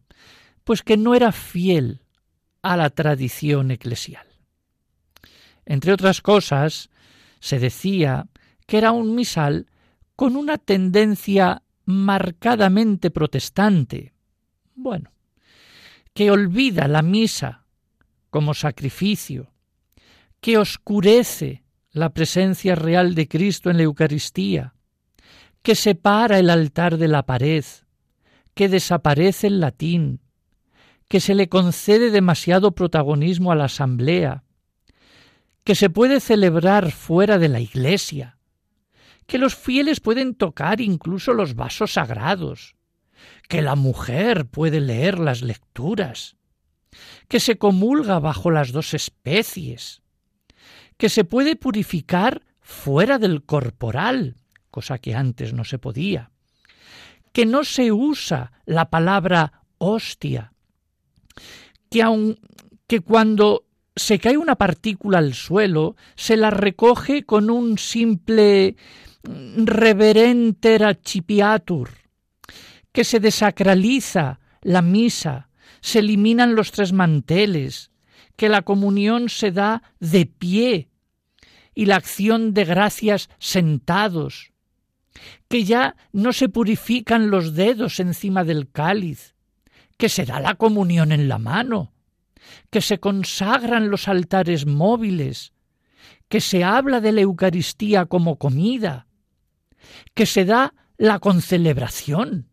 [0.65, 2.03] pues que no era fiel
[2.62, 4.27] a la tradición eclesial.
[5.67, 6.91] Entre otras cosas,
[7.41, 8.29] se decía
[8.67, 9.67] que era un misal
[10.17, 14.15] con una tendencia marcadamente protestante.
[14.75, 15.12] Bueno,
[16.15, 17.62] que olvida la misa
[18.33, 19.53] como sacrificio,
[20.40, 24.75] que oscurece la presencia real de Cristo en la Eucaristía,
[25.62, 27.62] que separa el altar de la pared,
[28.55, 30.21] que desaparece el latín,
[31.09, 34.45] que se le concede demasiado protagonismo a la asamblea,
[35.62, 38.38] que se puede celebrar fuera de la iglesia,
[39.27, 42.77] que los fieles pueden tocar incluso los vasos sagrados,
[43.47, 46.37] que la mujer puede leer las lecturas,
[47.28, 50.02] que se comulga bajo las dos especies,
[50.96, 54.37] que se puede purificar fuera del corporal,
[54.70, 56.31] cosa que antes no se podía,
[57.33, 60.52] que no se usa la palabra hostia,
[61.90, 62.38] que aun
[62.87, 63.64] que cuando
[63.96, 68.76] se cae una partícula al suelo, se la recoge con un simple
[69.24, 71.90] reverenter accipiatur,
[72.93, 75.49] que se desacraliza la misa,
[75.83, 77.91] se eliminan los tres manteles,
[78.37, 80.89] que la comunión se da de pie
[81.74, 84.53] y la acción de gracias sentados,
[85.49, 89.35] que ya no se purifican los dedos encima del cáliz,
[89.99, 91.93] que se da la comunión en la mano,
[92.70, 95.53] que se consagran los altares móviles,
[96.28, 99.09] que se habla de la Eucaristía como comida,
[100.14, 102.51] que se da la concelebración,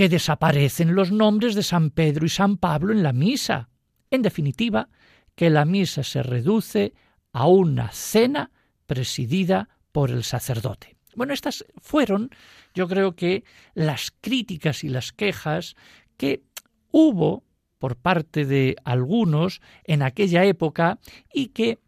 [0.00, 3.68] que desaparecen los nombres de San Pedro y San Pablo en la misa.
[4.10, 4.88] En definitiva,
[5.34, 6.94] que la misa se reduce
[7.34, 8.50] a una cena
[8.86, 10.96] presidida por el sacerdote.
[11.14, 12.30] Bueno, estas fueron,
[12.72, 13.44] yo creo que,
[13.74, 15.76] las críticas y las quejas
[16.16, 16.44] que
[16.90, 17.44] hubo
[17.78, 20.98] por parte de algunos en aquella época
[21.30, 21.78] y que,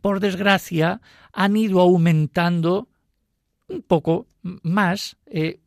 [0.00, 1.00] por desgracia,
[1.32, 2.88] han ido aumentando
[3.66, 5.58] un poco más eh,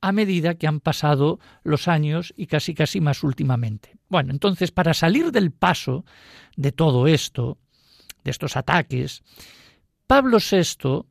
[0.00, 3.96] a medida que han pasado los años y casi casi más últimamente.
[4.08, 6.04] Bueno, entonces, para salir del paso
[6.56, 7.58] de todo esto,
[8.24, 9.22] de estos ataques,
[10.06, 11.06] Pablo VI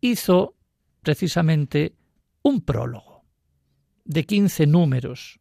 [0.00, 0.54] hizo
[1.02, 1.94] precisamente
[2.42, 3.24] un prólogo
[4.04, 5.40] de 15 números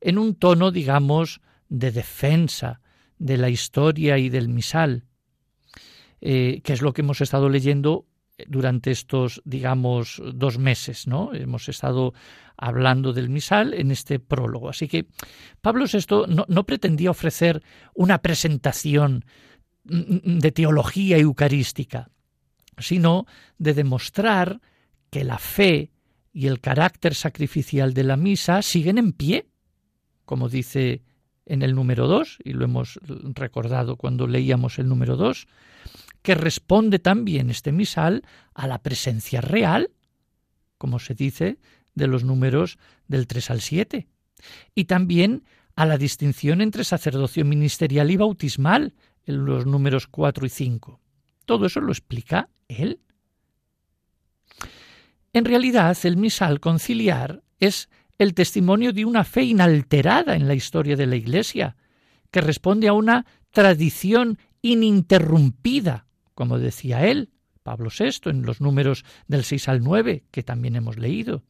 [0.00, 2.80] en un tono, digamos, de defensa
[3.18, 5.04] de la historia y del misal,
[6.20, 8.06] eh, que es lo que hemos estado leyendo
[8.48, 11.32] durante estos, digamos, dos meses, ¿no?
[11.34, 12.14] Hemos estado
[12.56, 14.68] hablando del misal en este prólogo.
[14.68, 15.06] Así que
[15.60, 17.62] Pablo VI no, no pretendía ofrecer
[17.94, 19.24] una presentación
[19.84, 22.10] de teología eucarística,
[22.78, 23.26] sino
[23.58, 24.60] de demostrar
[25.10, 25.90] que la fe
[26.32, 29.46] y el carácter sacrificial de la misa siguen en pie
[30.30, 31.02] como dice
[31.44, 33.00] en el número 2, y lo hemos
[33.34, 35.48] recordado cuando leíamos el número 2,
[36.22, 38.22] que responde también este misal
[38.54, 39.90] a la presencia real,
[40.78, 41.58] como se dice,
[41.94, 44.08] de los números del 3 al 7,
[44.74, 45.44] y también
[45.76, 48.94] a la distinción entre sacerdocio ministerial y bautismal
[49.24, 51.00] en los números 4 y 5.
[51.44, 53.00] Todo eso lo explica él.
[55.32, 60.96] En realidad, el misal conciliar es el testimonio de una fe inalterada en la historia
[60.96, 61.76] de la Iglesia,
[62.30, 66.06] que responde a una tradición ininterrumpida,
[66.40, 67.28] como decía él,
[67.62, 71.42] Pablo VI, en los números del 6 al 9, que también hemos leído,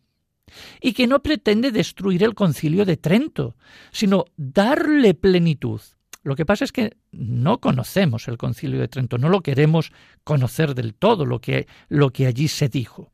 [0.81, 3.55] y que no pretende destruir el concilio de Trento,
[3.93, 5.81] sino darle plenitud.
[6.25, 9.93] Lo que pasa es que no conocemos el concilio de Trento, no lo queremos
[10.25, 13.13] conocer del todo, lo que, lo que allí se dijo.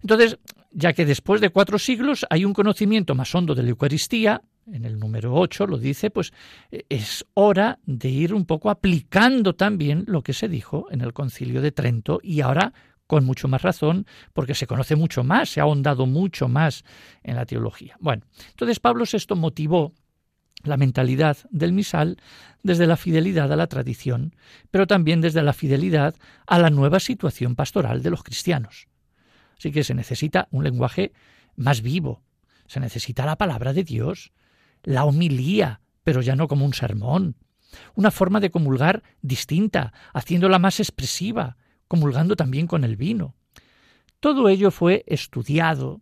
[0.00, 0.38] Entonces,
[0.70, 4.84] ya que después de cuatro siglos hay un conocimiento más hondo de la Eucaristía, en
[4.84, 6.32] el número 8 lo dice, pues
[6.70, 11.60] es hora de ir un poco aplicando también lo que se dijo en el concilio
[11.60, 12.72] de Trento y ahora
[13.06, 16.84] con mucho más razón porque se conoce mucho más, se ha ahondado mucho más
[17.24, 17.96] en la teología.
[17.98, 19.94] Bueno, entonces Pablo VI motivó
[20.62, 22.18] la mentalidad del misal
[22.62, 24.36] desde la fidelidad a la tradición,
[24.70, 26.14] pero también desde la fidelidad
[26.46, 28.88] a la nueva situación pastoral de los cristianos.
[29.58, 31.12] Así que se necesita un lenguaje
[31.56, 32.22] más vivo,
[32.66, 34.32] se necesita la palabra de Dios,
[34.82, 37.36] la homilía, pero ya no como un sermón,
[37.94, 41.56] una forma de comulgar distinta, haciéndola más expresiva,
[41.88, 43.34] comulgando también con el vino.
[44.20, 46.00] Todo ello fue estudiado,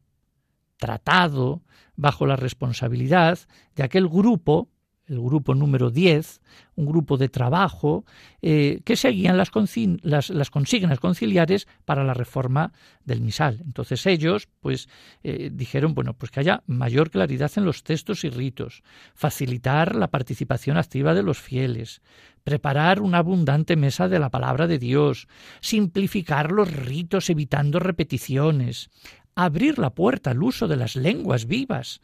[0.77, 1.63] tratado,
[1.97, 3.39] bajo la responsabilidad
[3.75, 4.69] de aquel grupo
[5.09, 6.41] el grupo número 10,
[6.77, 8.05] un grupo de trabajo
[8.43, 12.73] eh, que seguían las, consignas conciliares para la reforma
[13.05, 13.61] del misal.
[13.65, 14.89] Entonces ellos, pues,
[15.23, 18.83] eh, dijeron, bueno, pues que haya mayor claridad en los textos y ritos,
[19.15, 22.03] facilitar la participación activa de los fieles,
[22.45, 25.27] preparar una abundante mesa de la palabra de Dios,
[25.61, 28.91] simplificar los ritos evitando repeticiones,
[29.35, 32.01] abrir la puerta al uso de las lenguas vivas,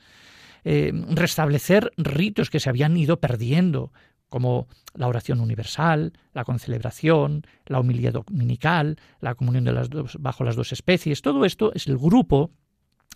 [0.65, 3.93] eh, restablecer ritos que se habían ido perdiendo,
[4.29, 10.43] como la oración universal, la concelebración, la humildad dominical, la comunión de las dos, bajo
[10.43, 11.23] las dos especies.
[11.23, 12.51] Todo esto es el grupo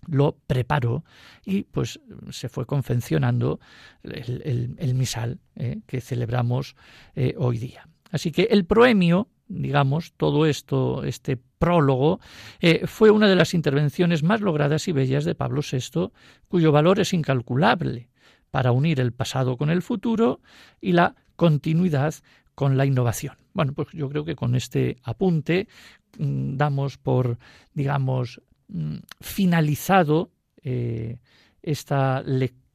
[0.06, 1.04] lo preparó
[1.44, 3.58] y pues se fue confeccionando
[4.04, 6.76] el, misal eh, que celebramos
[7.14, 7.88] eh, hoy día.
[8.10, 12.20] Así que el proemio digamos, todo esto, este prólogo,
[12.60, 16.10] eh, fue una de las intervenciones más logradas y bellas de Pablo VI,
[16.48, 18.08] cuyo valor es incalculable
[18.50, 20.40] para unir el pasado con el futuro
[20.80, 22.14] y la continuidad
[22.54, 23.36] con la innovación.
[23.52, 25.68] Bueno, pues yo creo que con este apunte
[26.18, 27.38] mm, damos por,
[27.74, 30.30] digamos, mm, finalizado
[30.62, 31.18] eh,
[31.62, 32.67] esta lectura,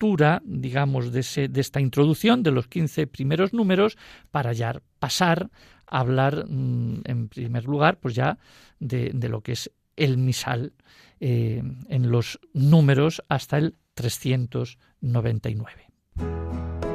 [0.43, 3.97] digamos, de, de, esta introducción de los 15 primeros números
[4.31, 5.49] para ya pasar
[5.93, 8.39] hablar mm, en primer lugar pues ya
[8.79, 10.73] de, lo que es el misal
[11.19, 16.92] eh, en los números hasta el 399.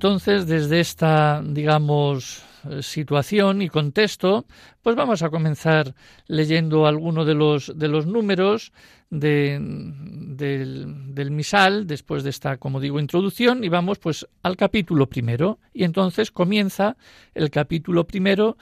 [0.00, 2.42] Entonces, desde esta, digamos,
[2.80, 4.46] situación y contexto,
[4.80, 5.94] pues vamos a comenzar
[6.26, 8.72] leyendo alguno de los, de los números
[9.10, 15.06] de, del, del, misal, después de esta, como digo, introducción, y vamos pues al capítulo
[15.06, 15.58] primero.
[15.74, 16.96] Y entonces comienza
[17.34, 18.56] el capítulo primero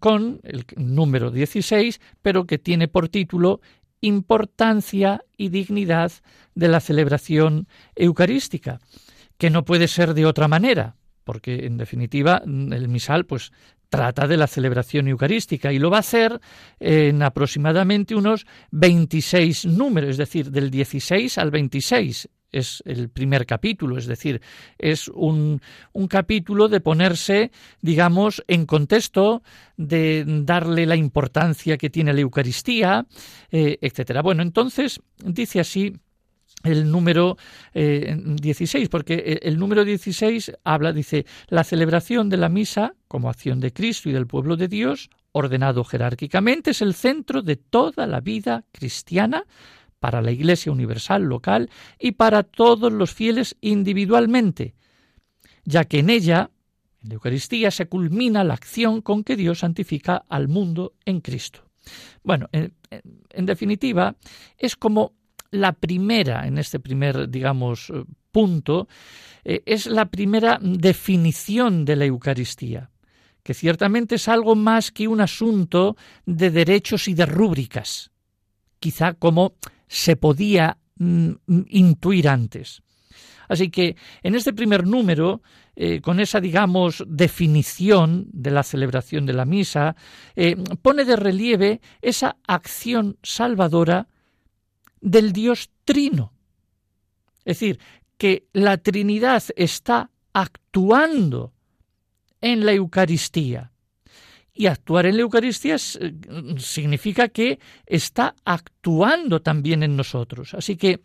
[0.00, 3.60] con el número 16, pero que tiene por título
[4.00, 6.10] Importancia y dignidad
[6.56, 8.80] de la celebración eucarística
[9.44, 13.52] que no puede ser de otra manera, porque en definitiva el misal pues
[13.90, 16.40] trata de la celebración eucarística y lo va a hacer
[16.80, 23.98] en aproximadamente unos 26 números, es decir, del 16 al 26 es el primer capítulo,
[23.98, 24.40] es decir,
[24.78, 25.60] es un,
[25.92, 27.50] un, capítulo de ponerse,
[27.82, 29.42] digamos, en contexto,
[29.76, 33.06] de darle la importancia que tiene la Eucaristía,
[33.50, 34.22] eh, etcétera.
[34.22, 35.96] Bueno, entonces dice así
[36.62, 37.36] el número
[37.74, 43.60] 16, eh, porque el número 16 habla, dice, la celebración de la misa como acción
[43.60, 48.20] de Cristo y del pueblo de Dios, ordenado jerárquicamente, es el centro de toda la
[48.20, 49.44] vida cristiana
[50.00, 54.74] para la Iglesia universal local y para todos los fieles individualmente,
[55.64, 56.50] ya que en ella,
[57.02, 61.60] en la Eucaristía, se culmina la acción con que Dios santifica al mundo en Cristo.
[62.22, 62.74] Bueno, en,
[63.30, 64.16] en definitiva,
[64.56, 65.14] es como
[65.54, 68.88] la primera, en este primer, digamos, eh, punto,
[69.44, 72.90] eh, es la primera definición de la Eucaristía,
[73.42, 75.96] que ciertamente es algo más que un asunto
[76.26, 78.10] de derechos y de rúbricas,
[78.80, 79.54] quizá como
[79.86, 81.30] se podía mm,
[81.68, 82.82] intuir antes.
[83.48, 85.42] Así que en este primer número,
[85.76, 89.96] eh, con esa, digamos, definición de la celebración de la misa,
[90.80, 94.08] pone de relieve esa acción salvadora
[95.04, 96.32] del Dios trino.
[97.44, 97.78] Es decir,
[98.16, 101.52] que la Trinidad está actuando
[102.40, 103.70] en la Eucaristía.
[104.54, 106.14] Y actuar en la Eucaristía eh,
[106.58, 110.54] significa que está actuando también en nosotros.
[110.54, 111.00] Así que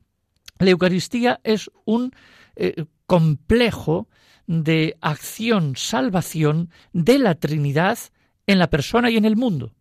[0.60, 2.12] la Eucaristía es un
[2.56, 4.08] eh, complejo
[4.48, 8.00] de acción, salvación de la Trinidad
[8.48, 9.74] en la persona y en el mundo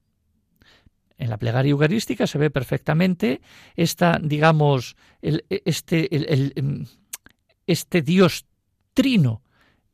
[1.19, 3.41] en la plegaria eucarística se ve perfectamente
[3.77, 6.09] esta, digamos, este,
[6.59, 6.87] em,
[7.67, 8.47] este Dios
[8.95, 9.43] trino,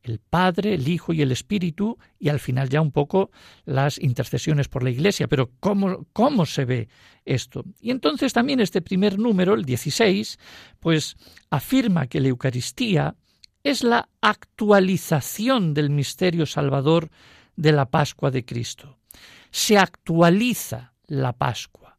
[0.03, 3.31] el Padre, el Hijo y el Espíritu, y al final ya un poco
[3.65, 5.27] las intercesiones por la Iglesia.
[5.27, 6.89] Pero ¿cómo, cómo se ve
[7.25, 7.65] esto?
[7.81, 10.37] Y entonces también este primer número, el 16,
[10.79, 11.17] pues
[11.49, 13.15] afirma que la Eucaristía
[13.63, 17.09] es la actualización del misterio salvador
[17.55, 18.99] de la Pascua de Cristo.
[19.49, 21.97] Se actualiza la Pascua.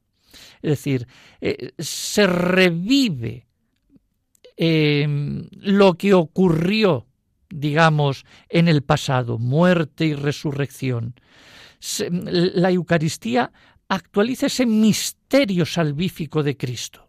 [0.63, 1.07] Es decir,
[1.41, 3.47] eh, se revive
[4.57, 7.07] em, lo que ocurrió,
[7.49, 11.15] digamos, en el pasado, muerte y resurrección.
[12.01, 13.53] la Eucaristía
[13.89, 17.06] actualiza ese misterio salvífico de Cristo.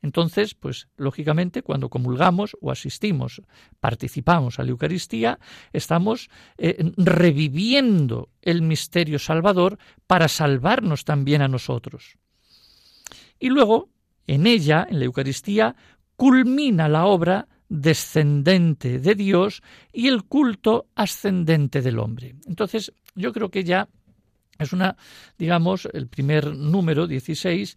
[0.00, 3.42] Entonces, pues lógicamente, cuando comulgamos o asistimos,
[3.80, 5.38] participamos a la Eucaristía,
[5.72, 12.16] estamos eh, reviviendo el misterio salvador para salvarnos también a nosotros.
[13.40, 13.88] Y luego,
[14.26, 15.74] en ella, en la Eucaristía,
[16.16, 22.36] culmina la obra descendente de Dios y el culto ascendente del hombre.
[22.46, 23.88] Entonces, yo creo que ya
[24.58, 24.96] es una,
[25.38, 27.76] digamos, el primer número, 16,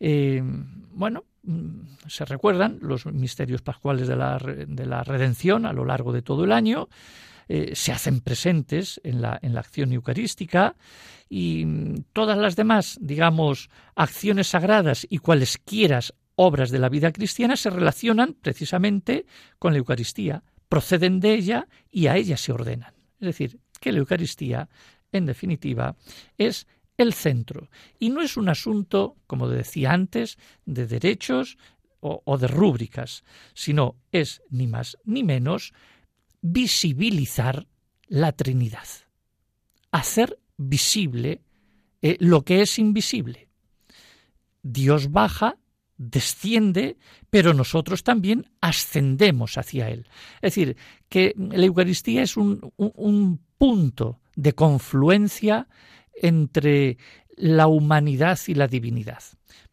[0.00, 0.42] eh,
[0.92, 1.24] bueno,
[2.06, 6.44] se recuerdan los misterios pascuales de la, de la, redención a lo largo de todo
[6.44, 6.88] el año,
[7.48, 10.76] eh, se hacen presentes en la, en la acción eucarística
[11.28, 16.00] y mm, todas las demás, digamos, acciones sagradas y cualesquiera
[16.34, 19.26] obras de la vida cristiana se relacionan precisamente
[19.58, 22.94] con la Eucaristía, proceden de ella y a ella se ordenan.
[23.20, 24.68] Es decir, que la Eucaristía,
[25.10, 25.96] en definitiva,
[26.38, 26.66] es
[27.02, 27.68] el centro.
[27.98, 31.58] Y no es un asunto, como decía antes, de derechos
[32.00, 33.22] o, de rúbricas,
[33.54, 35.72] sino es ni más ni menos
[36.40, 37.68] visibilizar
[38.08, 38.88] la Trinidad,
[39.92, 41.42] hacer visible
[42.02, 43.48] eh, lo que es invisible.
[44.64, 45.56] Dios baja,
[45.96, 46.98] desciende,
[47.30, 50.08] pero nosotros también ascendemos hacia Él.
[50.36, 50.76] Es decir,
[51.08, 55.68] que la Eucaristía es un, un punto de confluencia
[56.14, 56.98] entre
[57.36, 59.22] la humanidad y la divinidad.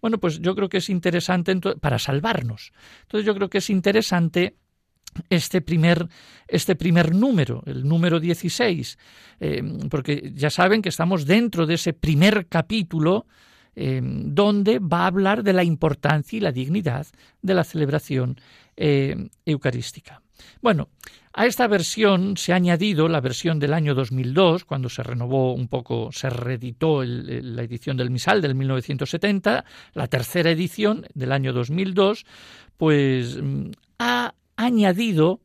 [0.02, 2.72] Bueno, pues yo creo que es interesante para salvarnos.
[3.02, 4.56] Entonces yo creo que es interesante
[5.30, 6.08] este primer,
[6.48, 8.98] este primer número, el número 16,
[9.40, 13.26] eh, porque ya saben que estamos dentro de ese primer capítulo
[13.76, 17.08] eh, donde va a hablar de la importancia y la dignidad
[17.42, 18.40] de la celebración
[18.76, 20.22] eh, eucarística.
[20.62, 20.90] Bueno,
[21.34, 25.68] a esta versión se ha añadido la versión del año 2002, cuando se renovó un
[25.68, 29.64] poco, se reeditó la edición del Misal del 1970,
[29.94, 32.26] la tercera edición del año 2002,
[32.78, 35.42] pues mm, ha añadido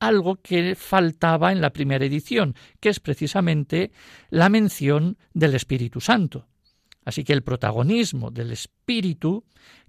[0.00, 3.90] algo que faltaba en la primera edición, que es precisamente
[4.30, 6.46] la mención del Espíritu Santo.
[7.04, 9.44] Así que el protagonismo del Espíritu,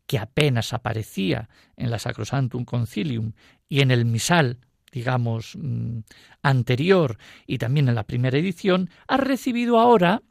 [0.09, 3.33] que apenas aparecía en la Sacrosantum Concilium
[3.69, 4.57] y en el misal,
[4.91, 5.99] digamos, mm,
[6.41, 10.23] anterior y también en la primera edición, ha recibido ahora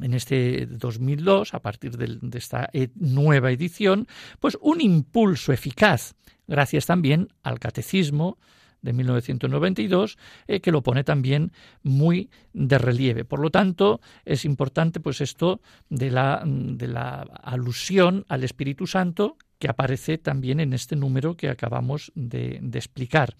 [0.00, 4.06] en este 2002, a partir de, esta e, nueva edición,
[4.38, 6.14] pues un impulso eficaz,
[6.46, 8.38] gracias también al catecismo
[8.82, 11.52] de 1992, eh, que lo pone también
[11.82, 13.24] muy de relieve.
[13.24, 19.36] Por lo tanto, es importante pues esto de la, de la alusión al Espíritu Santo
[19.60, 23.36] que aparece también en este número que acabamos de, explicar.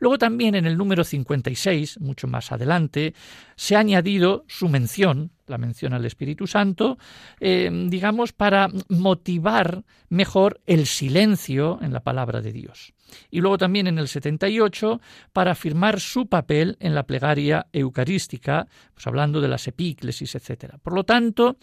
[0.00, 3.14] Luego también en el número 56, mucho más adelante,
[3.54, 6.98] se ha añadido su mención, la mención al Espíritu Santo,
[7.38, 12.92] eh, digamos, para motivar mejor el silencio en la palabra de Dios.
[13.30, 15.00] Y luego también en el 78
[15.32, 20.74] para afirmar su papel en la plegaria eucarística, pues hablando de las epíclesis, etc.
[20.82, 21.56] Por lo tanto,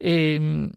[0.00, 0.68] eh,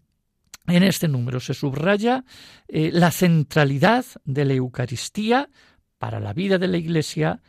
[0.77, 2.23] en este número se subraya
[2.67, 5.49] eh, la centralidad de la Eucaristía
[5.97, 7.41] para la vida de la Iglesia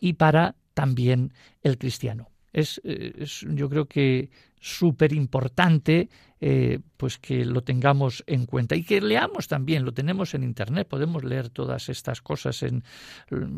[0.00, 2.30] y para también el cristiano.
[2.52, 4.30] Es, eh, es yo creo que
[4.64, 6.08] súper importante
[6.40, 10.88] eh, pues que lo tengamos en cuenta y que leamos también, lo tenemos en internet,
[10.88, 12.82] podemos leer todas estas cosas en,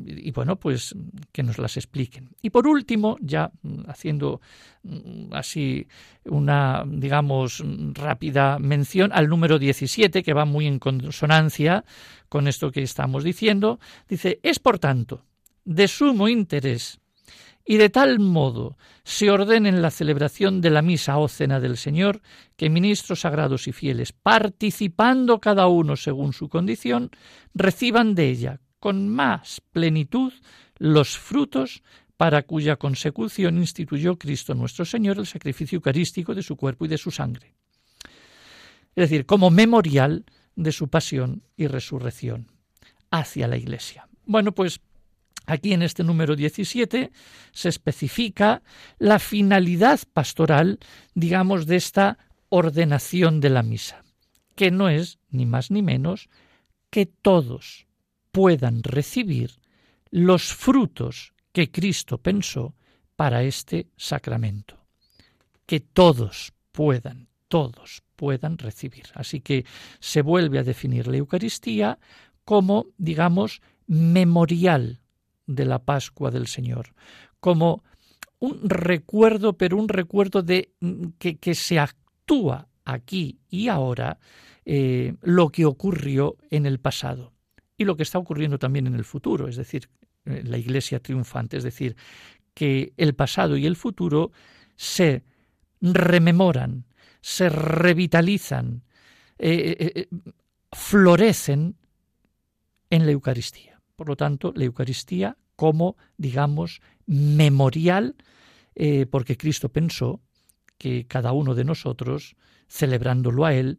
[0.05, 0.97] y bueno, pues
[1.31, 2.31] que nos las expliquen.
[2.43, 3.53] Y por último, ya
[3.87, 4.41] haciendo
[4.83, 5.87] mm, así
[6.25, 11.85] una, digamos, rápida mención al número 17, que va muy en consonancia
[12.29, 13.79] con esto que estamos diciendo,
[14.09, 15.25] dice, es por tanto
[15.65, 16.99] de sumo interés
[17.67, 22.23] y de tal modo se ordenen la celebración de la misa o cena del Señor,
[22.57, 27.11] que ministros sagrados y fieles, participando cada uno según su condición,
[27.55, 30.33] reciban de ella con más plenitud
[30.79, 31.83] los frutos
[32.17, 36.99] para cuya consecución instituyó Cristo nuestro Señor el sacrificio eucarístico de su cuerpo y de
[36.99, 37.55] su sangre.
[38.95, 42.51] Es decir, como memorial de su pasión y resurrección
[43.11, 44.09] hacia la Iglesia.
[44.25, 44.81] Bueno, pues
[45.47, 47.13] Aquí en este número 17
[47.53, 48.63] se especifica
[48.99, 50.81] la finalidad pastoral,
[51.15, 52.19] digamos, de esta
[52.49, 54.05] ordenación de la misa,
[54.57, 56.29] que no es ni más ni menos
[56.91, 57.87] que todos
[58.33, 59.53] puedan recibir
[60.11, 62.75] los frutos que Cristo pensó
[63.15, 64.87] para este sacramento.
[65.65, 69.07] Que todos puedan, todos puedan recibir.
[69.15, 69.65] Así que
[70.01, 71.99] se vuelve a definir la Eucaristía
[72.45, 75.01] como, digamos, memorial
[75.47, 76.95] de la Pascua del Señor,
[77.41, 77.85] como
[78.39, 84.19] un recuerdo, pero un recuerdo de mm, que, que se actúa aquí y ahora
[84.65, 87.33] eh, lo que ocurrió en el pasado
[87.77, 89.89] y lo que está ocurriendo también en el futuro, es decir,
[90.25, 91.97] eh, la Iglesia triunfante, es decir,
[92.55, 94.33] que el pasado y el futuro
[94.77, 95.23] se
[95.81, 96.85] rememoran,
[97.21, 98.83] se revitalizan,
[99.39, 100.09] eh,
[100.73, 101.77] florecen
[102.89, 103.76] en la Eucaristía.
[103.97, 108.15] Por lo tanto, la Eucaristía como, digamos, memorial,
[108.75, 110.21] eh, porque Cristo pensó
[110.79, 112.37] que cada uno de nosotros,
[112.69, 113.79] celebrándolo a Él,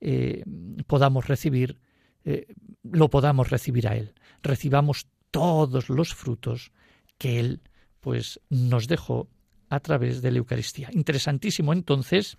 [0.00, 0.42] eh,
[0.86, 1.78] podamos recibir,
[2.24, 2.46] eh,
[2.82, 4.14] lo podamos recibir a Él.
[4.42, 6.72] Recibamos todos los frutos
[7.18, 7.60] que Él
[8.00, 9.28] pues nos dejó
[9.68, 10.88] a través de la Eucaristía.
[10.92, 12.38] Interesantísimo entonces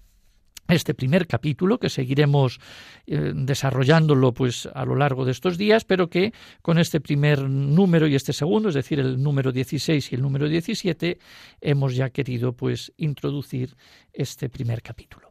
[0.70, 2.60] este primer capítulo que seguiremos
[3.08, 8.08] eh, desarrollándolo pues a lo largo de estos días, pero que con este primer número
[8.08, 11.18] y este segundo, es decir, el número 16 y el número 17,
[11.62, 13.76] hemos ya querido pues introducir
[14.14, 15.29] este primer capítulo.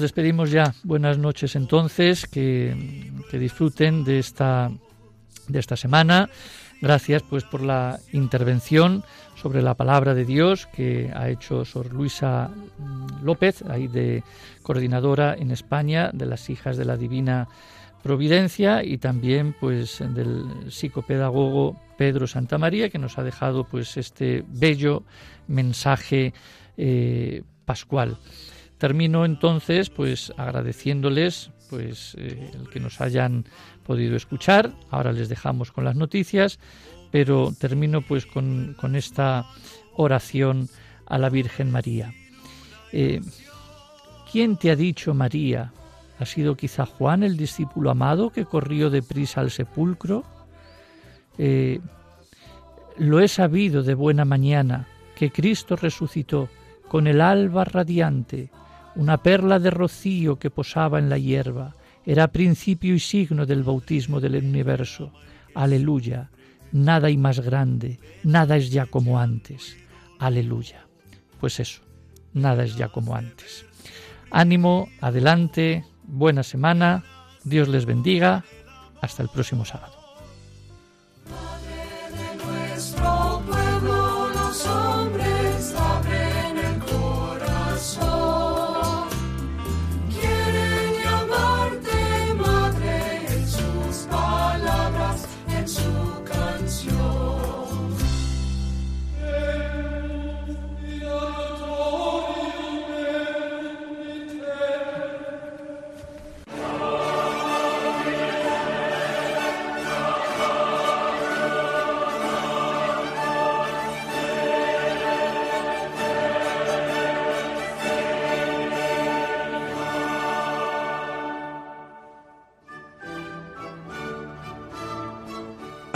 [0.00, 0.72] Nos despedimos ya.
[0.82, 2.74] Buenas noches entonces, que,
[3.32, 4.70] disfruten de esta,
[5.46, 6.30] de esta semana,
[6.80, 12.48] Gracias pues por la intervención sobre la palabra de Dios que ha hecho Sor Luisa
[12.78, 14.24] mm, López, ahí de
[14.62, 17.46] coordinadora en España de las hijas de la Divina
[18.02, 25.02] Providencia y también pues del psicopedagogo Pedro Santamaría que nos ha dejado pues este bello
[25.46, 26.32] mensaje
[26.78, 28.16] eh, pascual.
[28.80, 33.44] Termino entonces pues agradeciéndoles pues eh, el que nos hayan
[33.84, 34.72] podido escuchar.
[34.90, 36.58] Ahora les dejamos con las noticias,
[37.10, 39.44] pero termino pues con, esta
[39.96, 40.70] oración
[41.04, 42.14] a la Virgen María.
[42.90, 43.20] Eh,
[44.32, 45.72] ¿Quién te ha dicho, María?
[46.18, 50.24] ¿Ha sido quizá Juan, el discípulo amado, que corrió deprisa al sepulcro?
[51.36, 51.80] Eh,
[52.96, 56.48] lo he sabido de buena mañana, que Cristo resucitó
[56.88, 58.50] con el alba radiante,
[58.96, 64.20] una perla de rocío que posaba en la hierba, era principio y signo del bautismo
[64.20, 65.12] del universo.
[65.54, 66.30] Aleluya,
[66.72, 69.76] nada hay más grande, nada es ya como antes.
[70.18, 70.86] Aleluya.
[71.40, 71.82] Pues eso,
[72.32, 73.64] nada es ya como antes.
[74.30, 77.04] Ánimo, adelante, buena semana,
[77.44, 78.44] Dios les bendiga,
[79.00, 79.99] hasta el próximo sábado.